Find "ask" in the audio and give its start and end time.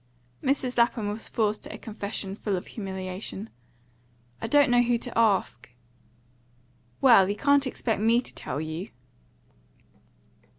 5.15-5.69